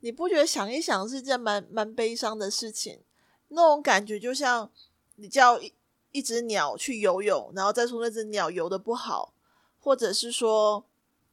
[0.00, 3.00] 你不觉得想一想是件蛮蛮悲伤的事情？
[3.48, 4.70] 那种感觉就像
[5.16, 5.72] 你叫一
[6.12, 9.34] 一只鸟去游泳，然后再说那只鸟游的不好。
[9.80, 10.84] 或者是说，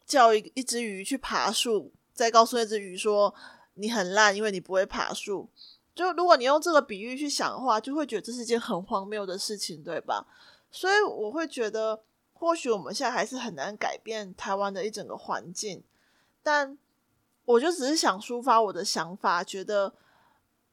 [0.06, 3.34] 叫一一只鱼去爬树，再告诉那只鱼说
[3.76, 5.50] 你很烂，因为你不会爬树。
[5.94, 10.26] 就如果你用这个比喻去想的话，就会觉得这是一件很荒谬的事情，对吧？
[10.70, 15.84] 所以我会觉得，或许我们现在还是很难改变台湾的一整个环境，
[16.44, 16.78] 但
[17.46, 19.94] 我就只是想抒发我的想法，觉得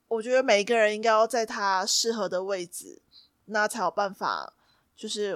[0.07, 3.01] 我觉得每一个人应该要在他适合的位置，
[3.45, 4.53] 那才有办法，
[4.95, 5.35] 就是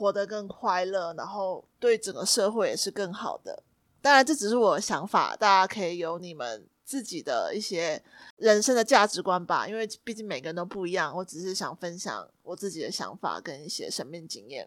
[0.00, 3.62] 活得更快乐，然后对整个社会也是更好的。
[4.00, 8.02] 当然，这只是我的想法，大家可以有你们自己的一些
[8.38, 9.68] 人生的价值观吧。
[9.68, 14.66] 因为毕竟每个人都不一样，我只是想分享我自己的想法跟一些生命经验。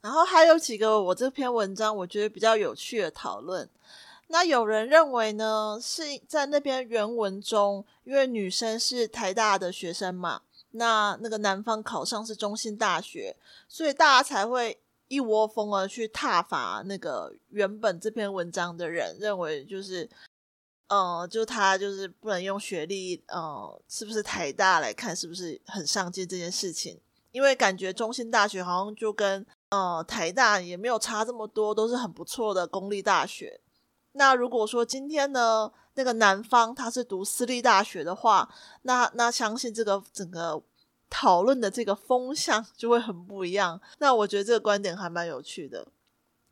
[0.00, 3.68] 然后还有几个我这篇文章我觉得比较有趣的讨论。
[4.28, 10.42] 那有人认为呢，是在那篇原文中，因为女生是台大的学生嘛，
[10.74, 13.36] 那那个男方考上是中兴大学，
[13.68, 14.78] 所以大家才会。
[15.06, 20.08] 一窝蜂的去挞伐那个原本这篇文章的人，认为就是，
[20.88, 26.98] 呃，就他就是不能用学历，呃，是不是台大来看是不是很上进这件事情？
[27.32, 33.60] 因为感觉中兴大学好像就跟呃台大也没有差这么多，都是很不错的公立大学。
[34.12, 38.48] 那如果说今天呢，那个男方他是读私立大学的话，
[38.82, 40.62] 那那相信这个整个。
[41.10, 43.80] 讨论的这个风向就会很不一样。
[43.98, 45.86] 那我觉得这个观点还蛮有趣的。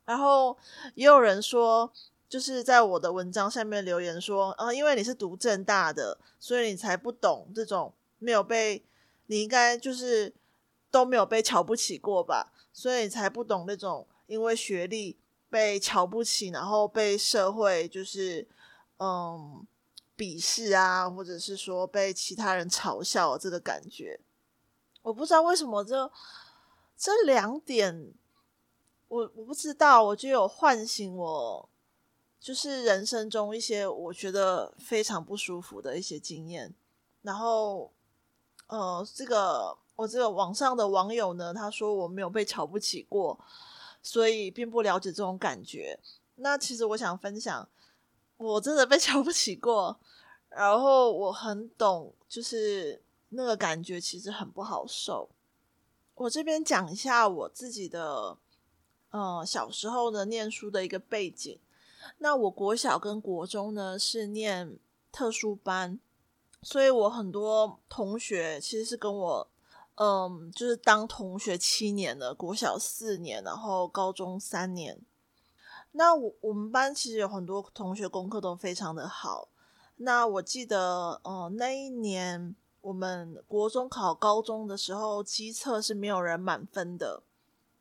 [0.05, 0.57] 然后
[0.95, 1.91] 也有人说，
[2.29, 8.85] 就是在我的文章下面留言说，啊，因为你是读政大的，所以你才不懂这种没有被，
[9.27, 10.33] 你应该就是
[10.93, 15.17] 都没有被瞧不起过吧，所以你才不懂那种因为学历
[15.51, 18.47] 被瞧不起，然后被社会就是
[19.03, 19.67] 嗯
[20.17, 24.21] 鄙视啊，或者是说被其他人嘲笑这个感觉。
[25.03, 26.13] 我不知道为什么这
[26.97, 28.13] 这两点，
[29.09, 31.69] 我我不知道，我就有唤醒我，
[32.39, 36.73] 就是人生中一些我觉得非常不舒服的一些经验。
[37.23, 37.91] 然后，
[38.69, 43.37] 呃，这个我这个网上的网友呢，他说我没有被瞧不起过，
[44.01, 45.99] 所以并不了解这种感觉。
[46.37, 47.69] 那其实我想分享，
[48.43, 49.99] 我真的被 瞧不起过，
[50.49, 53.03] 然后我很懂，就是。
[53.35, 55.31] 那个感觉其实很不好受。
[56.17, 58.37] 我这边讲一下我自己的，
[59.09, 61.59] 呃，小时候的念书的一个背景。
[62.19, 64.79] 那我国小跟国中呢是念
[65.11, 65.99] 特殊班，
[66.61, 69.49] 所以我很多同学其实是跟我，
[69.95, 75.01] 嗯、就是当同学七年的，国小四年，然后高中三年。
[75.93, 79.49] 那我我们班其实有很多同学功课都非常的好。
[79.97, 82.55] 那我记得，呃，那一年。
[82.83, 87.23] 我们国中考高中的时候，基测是没有人满分的。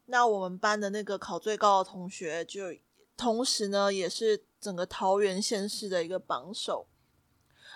[0.06, 2.66] 那我们班的那个考最高的同学，就
[3.18, 6.86] 同时呢，也是整个桃园县市的一个榜首。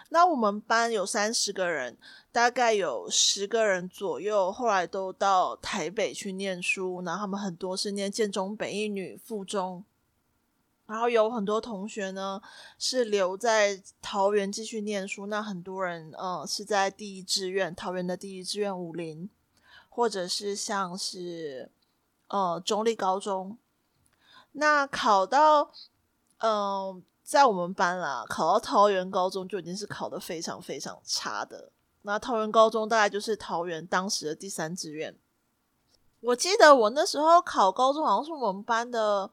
[0.10, 1.98] 那我们班有三十个人，
[2.32, 7.02] 大概有十个人左右，后来都到台北去念书。
[7.04, 9.84] 然后他们很多是念建中北一女附中。
[10.88, 12.40] 然后有很多同学呢
[12.78, 19.28] 是留在桃园继续念书，那很多人嗯是在第一志愿桃园的第一志愿武林，
[19.90, 21.72] 或者是像是
[22.28, 23.58] 呃中立高中。
[24.52, 25.72] 那考到
[26.38, 31.72] 嗯在我们班啦，考到桃园高中就已经是考得非常非常差的。
[32.04, 35.16] 那桃园高中大概就是桃园当时的第三志愿。
[36.22, 39.32] 我记得我那时候考高中好像是我们班的。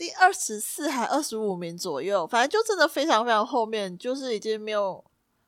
[0.00, 5.04] 第二十四还二十五名左右，反正就真的非常非常后面，就是已经没有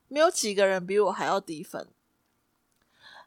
[0.09, 1.89] 没有几个人比我还要低分。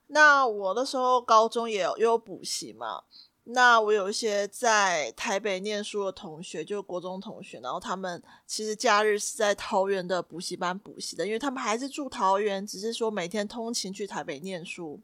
[0.06, 3.06] 那我那时候高中也有也有补习嘛，
[3.46, 15.02] 那我有一些在台北念书的同学，就国中同学，然后他们其实假日是在桃园的补习班补习的，因为他们还是住桃园，只是说每天通勤去台北念书。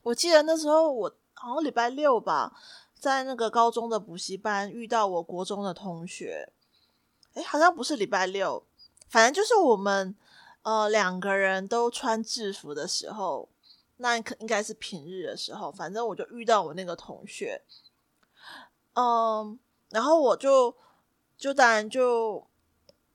[0.00, 2.58] 我记得那时候我好像礼拜六吧。
[3.02, 6.52] 在那个高中的补习班遇到我国中的同学，
[7.34, 8.62] 诶，好像不是礼拜六，
[9.08, 10.14] 反正就是我们
[10.62, 13.48] 呃两个人都穿制服的时候，
[13.96, 17.60] 那可应该是平日的时候，反正我就遇到我那个同学，
[18.94, 20.72] 嗯，然后我就
[21.36, 22.46] 就当然就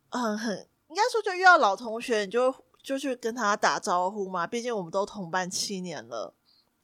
[0.09, 6.33] 很很应该说就遇到老同学，你就就去跟他打招呼嘛，毕竟我们都同班七年了，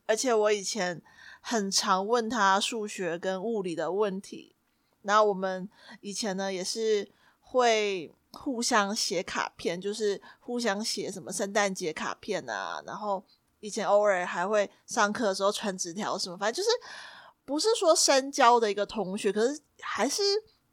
[0.06, 1.04] 而且我以前。
[1.46, 4.56] 很常问他数学跟物理的问题，
[5.02, 5.70] 然后我们
[6.00, 13.22] 以前呢也是会互相写卡片，就是互相写什么圣诞节卡片啊，然后
[13.60, 16.74] 以前偶尔还会上课的时候传纸条什么，反正就是
[17.44, 20.24] 不是说深交的一个同学，可是还是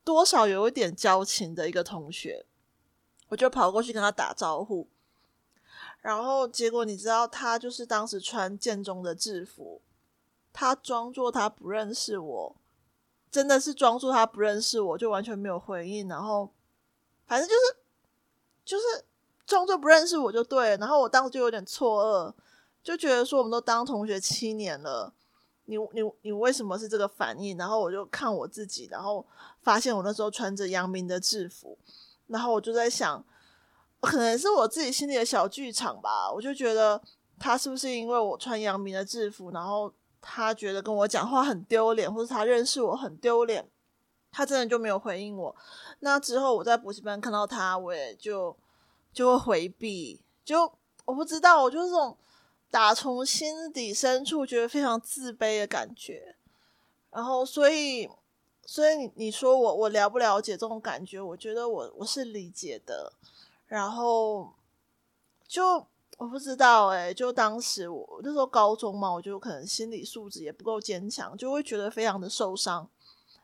[0.04, 2.46] 多少有一点交情的一个同学，
[3.28, 4.88] 我就跑过去跟他打招呼，
[6.00, 9.82] 然后结果你知道他就是当时穿建中的制服。
[10.52, 12.56] 他装作他不认识我，
[13.30, 16.08] 真的是装作他不认识我，就完全没有回应。
[16.08, 16.52] 然后，
[17.26, 17.76] 反正就是，
[18.64, 19.04] 就是，
[19.46, 20.76] 装作不认识我就对。
[20.76, 22.34] 然后我当时就有点错愕，
[22.82, 25.12] 就觉得说我们都当同学七年了，
[25.66, 27.56] 你你你为什么是这个反应？
[27.56, 29.24] 然后我就看我自己，然后
[29.62, 31.78] 发现我那时候穿着阳明的制服，
[32.26, 33.24] 然后我就在想，
[34.00, 36.30] 可能是我自己心里的小剧场吧。
[36.32, 37.00] 我就觉得
[37.38, 43.68] 他是不是因为我穿阳明的制服，然后他觉得跟我讲话很丢脸，或者他认识我很丢脸。
[44.32, 45.56] 他真的就没有回应我。
[45.98, 48.56] 那之后我在补习班看到他，我也就
[49.12, 50.20] 就会回避。
[50.44, 50.72] 就
[51.04, 52.16] 我不知道，我就是这种
[52.70, 56.36] 打从心底深处觉得非常自卑的感觉。
[57.10, 58.08] 然后，所以，
[58.64, 61.20] 所以你说我我了不了解这种感觉？
[61.20, 63.12] 我觉得我我是理解的。
[63.66, 64.52] 然后，
[65.48, 65.84] 就
[66.20, 72.86] 我不知道哎、就当时我那时候高中嘛，我就可能心理素质也不够坚强，就会觉得非常的受伤。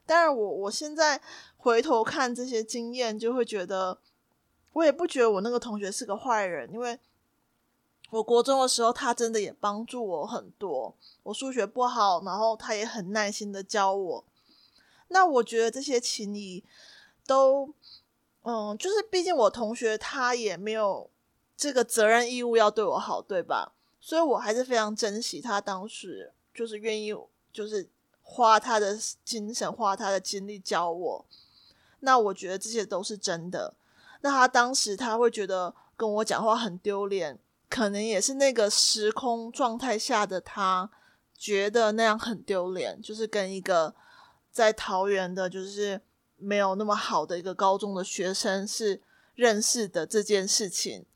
[0.04, 1.18] 当然，我我现在
[1.56, 3.98] 回头看这些经验，就会觉得，
[4.74, 6.98] 我也不觉得我那个同学是个坏人，因为
[8.10, 10.94] 我国中的时候，他真的也帮助我很多。
[11.22, 14.24] 我数学不好，然后他也很耐心的教我。
[15.08, 16.62] 那我觉得这些情谊
[17.26, 17.72] 都，
[18.42, 21.08] 嗯，就是毕竟我同学他也没有
[21.56, 23.72] 这个责任义务要对我好，对吧？
[24.00, 27.14] 所以我还是非常珍惜他当时就是愿意，
[27.52, 27.88] 就是。
[28.28, 31.24] 花他的精神，花他的精力教我，
[32.00, 33.72] 那我觉得这些都是真的。
[34.20, 37.38] 那他当时他会觉得跟我讲话很丢脸，
[37.70, 40.90] 可能也是那个时空状态下的他
[41.38, 43.94] 觉得那样很丢脸，就是跟一个
[44.50, 46.00] 在桃园的，就是
[46.36, 49.00] 没有那么好的一个高中的学生是
[49.36, 51.06] 认识的这件事情，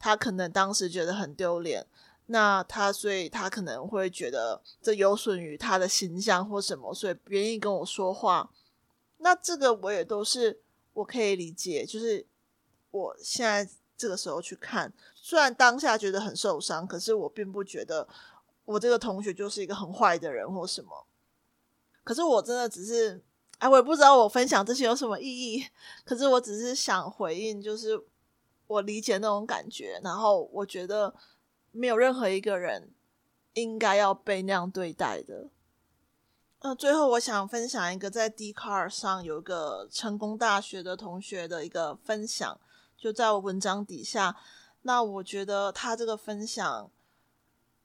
[0.00, 1.86] 他可能当时觉得很丢脸。
[2.32, 8.48] 那他，所以他可能会觉得这有损于他的形象或什么，所以不愿意跟我说话。
[9.18, 10.60] 那这个我也都是
[10.92, 12.24] 我可以理解，就是
[12.92, 18.06] 我现在这个时候去看，虽然当下觉得很受伤，可是我并不觉得
[18.64, 21.06] 我这个同学就是一个很坏的人或什么。
[22.04, 23.20] 可是我真的只是，
[23.58, 25.66] 哎，我也不知道我分享这些有什么意义。
[26.04, 28.00] 可是我只是想回应，就是
[28.70, 31.14] 我理解那种感觉，然后我觉得。
[31.72, 32.90] 没有任何一个人
[33.52, 35.50] 应该要被那样对待的。
[36.62, 42.60] 那最后，我想分享一个在 d c a r 上有一个成功大学的同学的一个分享，
[42.98, 44.36] 就在我文章底下。
[44.82, 46.90] 那我觉得他这个分享，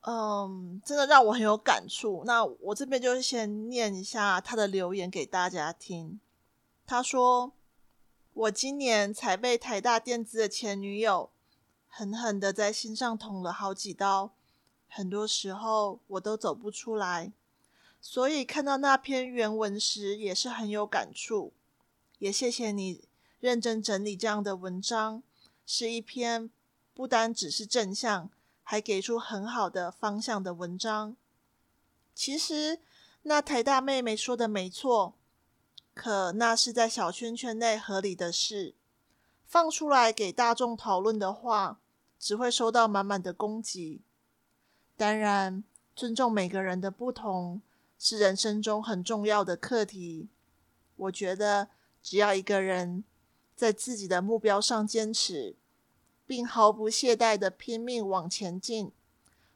[0.01, 2.23] 嗯，真的让我很有感触。
[2.25, 6.19] 那我这边就先念一下他的留言给大家听。
[6.87, 7.53] 他说
[8.35, 11.31] ：“我今年才被台大电子的前女友。”
[11.97, 14.33] 狠狠的在心上捅了好几刀，
[14.89, 17.31] 很多时候我都走不出来，
[18.01, 21.53] 所以看到那篇原文时也是很有感触。
[22.19, 23.05] 也谢谢你
[23.39, 25.23] 认真整理这样的文章，
[25.65, 26.49] 是一篇
[26.93, 28.29] 不单只是正向，
[28.61, 31.15] 还给出很好的方向的文章。
[32.13, 32.79] 其实
[33.21, 35.13] 那台大妹妹说的没错，
[35.95, 38.75] 可那是在小圈圈内合理的事，
[39.45, 41.79] 放出来给大众讨论的话，
[42.19, 44.01] 只会收到满满的攻击。
[44.97, 45.63] 当然，
[45.95, 47.61] 尊重每个人的不同
[47.97, 50.27] 是人生中很重要的课题。
[50.97, 51.69] 我觉得，
[52.03, 53.05] 只要一个人
[53.55, 55.55] 在自己的目标上坚持，
[56.27, 58.91] 并毫不懈怠地拼命往前进，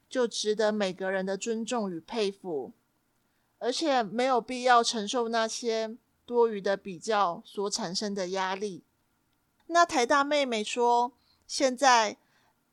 [0.10, 2.72] 就值得每个人的尊重与佩服。
[3.60, 5.98] 而且，没有必要承受那些
[6.30, 8.84] 多余的比较所产生的压力。
[9.66, 11.14] 那台大妹妹说
[11.48, 12.18] ：“现在。”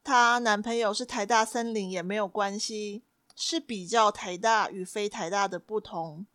[0.05, 3.03] 她男朋友是台大森林也没有关系，
[3.35, 6.27] 是比较台大与非台大的不同。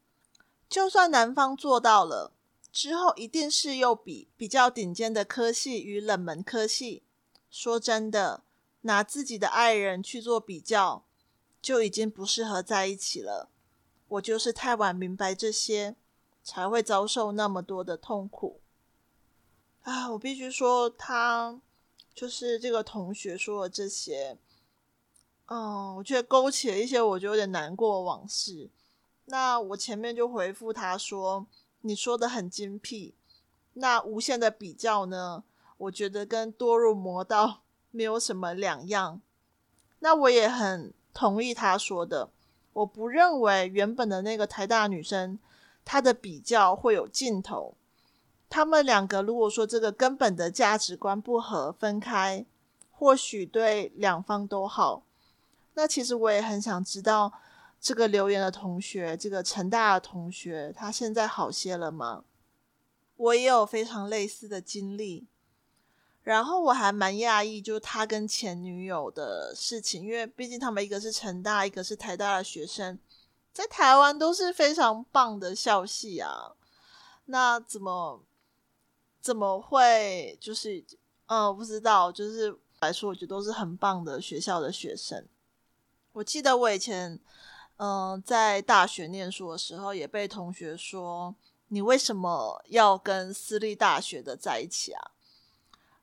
[0.68, 2.34] 就算男方做到了，
[2.74, 7.04] 之后一定是又比比较顶尖的科系与冷门科系。
[7.50, 8.44] 说真的，
[8.82, 11.06] 拿自己的爱人去做比较，
[11.62, 13.50] 就已经不适合在一起了。
[14.10, 15.96] 我就是太晚明白这些，
[16.52, 18.60] 才会遭受那么多的痛苦。
[19.84, 21.62] 啊，我必须说他。
[22.14, 24.38] 就是这个同学说的这些，
[25.46, 28.70] 嗯，我觉得勾起了一些我觉得有点难过往事。
[29.28, 31.48] 那我前面就回复他说
[31.82, 33.16] ：“你说的很精辟。”
[33.76, 35.46] 那无限的比较呢？
[35.78, 39.22] 我觉得跟堕入魔道 没有什么两样。
[40.00, 42.30] 那我也很同意他说的。
[42.74, 45.40] 我不认为原本的那个台大女生
[45.84, 47.76] 他的比较会有尽头。
[48.50, 52.46] 他们两个如果说这个根本的价值观不合，分开，
[52.92, 55.04] 或许对两方都好。
[55.74, 57.32] 那其实我也很想知道，
[57.80, 62.26] 这个留言的同学，这个成大的同学，他现在好些了吗？
[63.16, 65.28] 我也有非常类似的经历。
[66.24, 73.00] 然后我还蛮讶异，就是他跟前女友的事情，因为毕竟他们一个是成大，一个是台大的学生，
[73.54, 76.54] 在台湾都是非常棒的校系啊。
[77.26, 78.24] 那怎么
[79.22, 80.84] 怎么会就是
[81.28, 85.28] 嗯，不知道，就是来说，我觉得都是很棒的学校的学生。
[86.14, 87.20] 我记得我以前
[87.78, 91.34] 嗯、在大学念书的时候，也被同学说，
[91.70, 95.12] 你为什么要跟私立大学的在一起啊？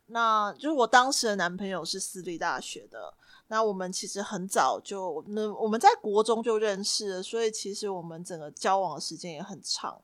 [0.07, 3.15] 那就是我当时的男朋友是私立大学的，
[3.49, 10.03] 那我们其实很早就，那我们在国中就认识了，所以其实我们整个交往的时间也很长。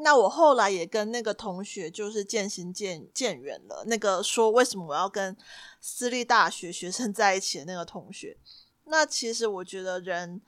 [0.00, 3.84] 那我后来也跟那个同学就是渐行渐渐远了。
[3.86, 5.36] 那个说为什么我要跟
[5.80, 8.36] 私立大学学生在一起的那个同学，
[8.84, 10.40] 那其实我觉得人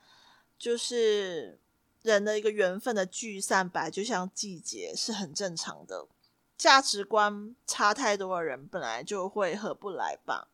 [0.56, 1.58] 就是
[2.02, 6.06] 人的一个缘分的聚散，本来就像季节是很正常的。
[6.56, 10.48] 价值观差太多的人，本来就会合不来吧。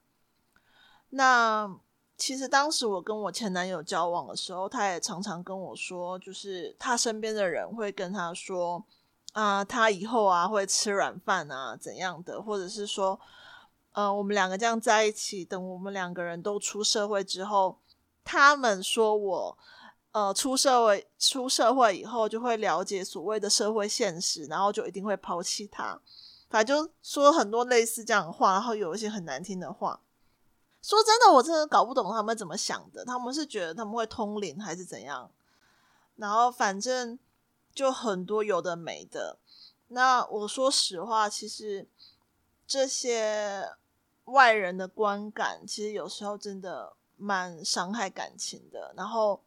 [1.17, 1.69] 那
[2.17, 8.85] 其实当时我跟我前男友交往的时候，他也常常跟我说，就是他身边的人会跟他说，
[9.33, 13.19] 啊、呃，他以后啊会吃软饭啊怎样的，或者是说，
[13.93, 17.79] 呃，我们两个这样在一起，等我们两个人都出社会之后，
[18.23, 19.59] 他们说我。
[20.13, 26.01] 呃，出社会出社会以后，就会了解所谓的社会现实，然后就一定会抛弃他。
[26.49, 30.01] 反正就说很多类似这样的话，然后有一些很难听的话。
[30.87, 33.05] 说真的，我真的搞不懂他们怎么想的。
[33.05, 35.29] 他们是觉得他们会通灵还是怎样？
[36.15, 37.19] 然后反正
[37.75, 39.39] 就很多有的没的。
[39.89, 41.89] 那我说实话，其实
[42.69, 43.69] 这些
[44.27, 48.95] 外人的观感，其实有时候真的蛮伤害感情的。
[48.97, 49.43] 然后。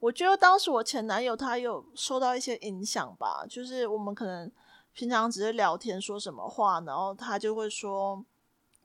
[0.00, 4.48] 我觉得当时我前男友他有受到一些影响吧，就是我们可能
[4.92, 8.24] 平常只是聊天说什么话，然后他就会说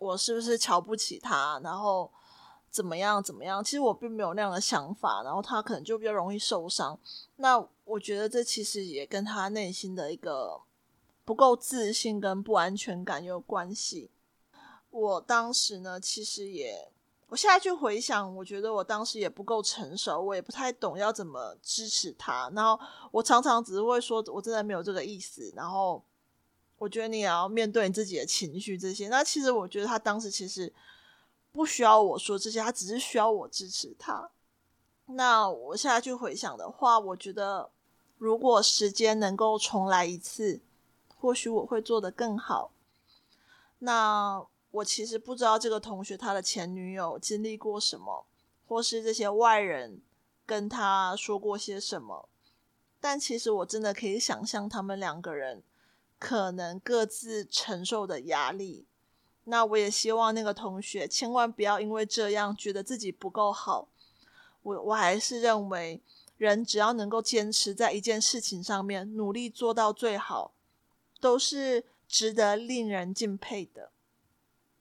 [0.03, 2.11] 我是不是瞧不起他，然后
[2.69, 3.63] 怎么样怎么样。
[3.63, 6.99] 其实我并没有那样的想法，然后他可能就比较容易受伤。
[7.37, 10.61] 那我觉得这其实也跟他内心的一个
[11.23, 14.11] 不够自信跟不安全感有关系。
[14.89, 16.89] 我当时呢，其实也。
[17.29, 22.47] 我现在去回想，我觉得我当时也不够成熟，我也不太懂要怎么支持他。
[22.53, 22.79] 然后
[23.11, 25.51] 我常常只是会说，我真的没有这个意思。
[25.55, 25.99] 然后
[26.83, 29.07] 我觉得你也要面对你自己的情绪这些。
[29.07, 30.71] 那其实我觉得他当时其实
[31.51, 34.29] 不需要我说这些，他只是需要我支持他。
[35.05, 37.69] 那我现在去回想的话，我觉得
[38.17, 40.61] 如果时间能够重来一次，
[41.19, 42.71] 或许我会做得更好。
[43.79, 44.45] 那。
[44.73, 48.25] 我其实不知道这个同学他的前女友经历过什么，
[48.67, 50.01] 或是这些外人
[50.47, 52.27] 跟他说过些什么，
[52.99, 55.61] 但其实我真的可以想象他们两个人
[56.23, 58.85] 可能各自承受的压力。
[59.43, 63.89] 那我也希望那个同学千万不要因为这样觉得自己不够好。
[64.61, 66.01] 我我还是认为，
[66.37, 70.53] 人只要能够坚持在一件事情上面，努力做到最好，
[71.19, 73.91] 都是值得令人敬佩的。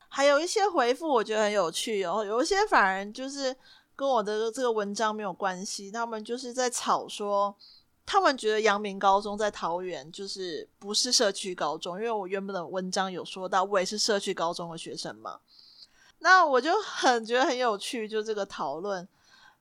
[0.07, 2.24] 还有一些回复，我觉得很有趣哦。
[2.24, 3.57] 有一些反而就是
[3.97, 7.57] 跟我的这个文章没有关系，他们就是在吵说，
[8.12, 15.40] 他们觉得阳明高中在桃园就是不是社区高中，因为我原本的文章有说到，我也是社区高中的学生嘛。
[16.18, 19.08] 那我就很觉得很有趣，就这个讨论。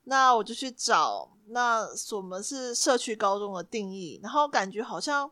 [0.03, 5.31] 那我就去找那什么是社区高中的定义，然后感觉好像。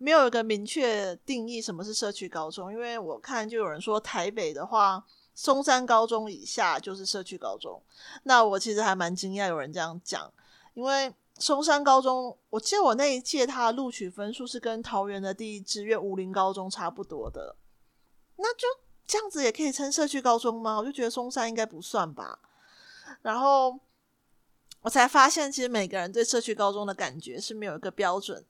[0.00, 7.82] 没有一个明确定义什么是社区高中，因为我看就有人说台北的话，松山高中以下就是社区高中。
[8.22, 10.32] 那我其实还蛮惊讶有人这样讲，
[10.74, 17.56] 因为松山高中，我记得我那一届他录取分数是跟桃园的第一志愿武陵高中差不多的，
[18.36, 18.66] 那就
[19.06, 20.78] 这样子也可以称社区高中吗？
[20.78, 22.38] 我就觉得松山应该不算吧，
[23.22, 23.78] 然后。
[24.82, 28.42] 我才发现，其实每个人对社区高中的感觉是没有一个标准。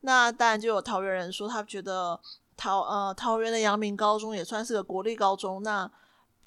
[0.00, 2.20] 那当然就有桃园人说，他觉得
[2.56, 5.88] 桃呃桃园的阳明高中也算是个国立高中，那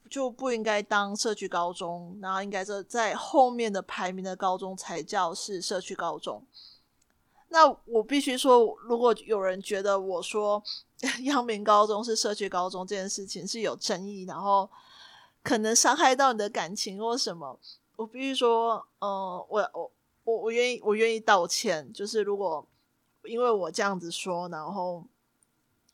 [0.09, 6.43] 就不应该当社区高中，然后应该是在后面的排名的高中才叫是社区高中。
[7.49, 10.61] 那我必须说，如果有人觉得我说
[11.23, 14.69] 阳明高中是社区高中这件事情是有争议，然后
[15.41, 17.59] 可能伤害到你的感情或什么。
[17.95, 19.09] 我必须说，嗯、
[19.49, 19.91] 我我
[20.23, 21.91] 我我愿意，我愿意道歉。
[21.91, 22.65] 就是如果
[23.23, 25.03] 因为我这样子说，然后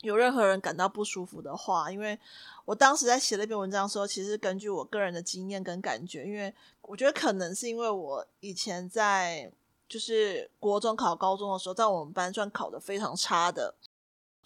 [0.05, 2.17] 有任何人感到不舒服的话，因为
[2.63, 6.53] 我当时在写那篇文章的时候，其实根据我个人的经验跟感觉，因为
[6.83, 9.51] 我觉得可能是因为我以前在
[9.89, 13.75] 就是国中考高中的时候，在我们班算考得非常差的。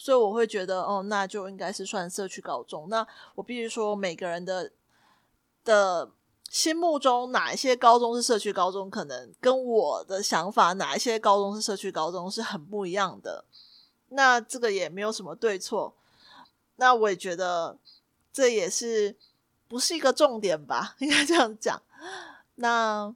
[0.01, 2.87] 所以我会觉得，哦，那就应该是算社区高中。
[2.87, 3.05] 那
[3.35, 4.71] 我必须说，每个人的
[5.65, 6.09] 的
[6.49, 13.43] 心目中，哪一些高中是社区高中，可能跟我的想法，哪一些高中是社区高中，是很不一样的。
[14.09, 15.95] 那这个也没有什么对错。
[16.77, 17.77] 那我也觉得，
[18.31, 19.17] 这也是
[19.67, 20.95] 不是一个重点吧？
[20.99, 21.81] 应该这样讲。
[22.55, 23.13] 那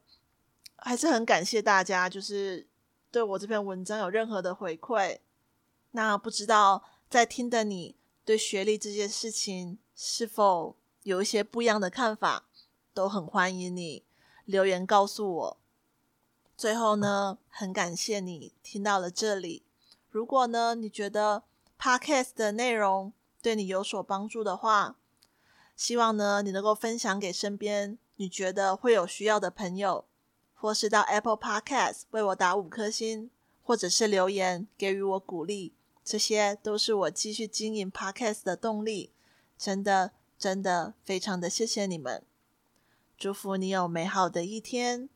[0.76, 2.68] 还是很感谢大家，就是
[3.10, 5.20] 对我这篇文章有任何的回馈。
[5.92, 12.46] 那不知道在听的你对学历这件事情是否有一些不一样的看法，
[12.94, 14.04] 都很欢迎你
[14.46, 15.58] 留言告诉我。
[16.58, 19.64] 最后呢，很感谢你听到了这里。
[20.14, 21.42] 如果呢，你觉得
[21.80, 23.12] Podcast 的内容
[23.42, 24.96] 对你有所帮助的话，
[25.76, 30.06] 希望呢你能够分享给身边你觉得会有需要的朋友，
[30.54, 33.32] 或是到 Apple Podcast 为我打五颗星，
[33.64, 35.74] 或者是留言给予我鼓励。
[36.04, 39.10] 这些都是我继续经营 Podcast 的动力，
[39.58, 42.22] 真的真的非常的谢谢你们，
[43.18, 45.10] 祝福你有美好的一天，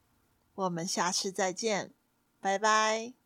[0.55, 1.91] 我们下次再见，
[2.41, 3.16] 拜拜。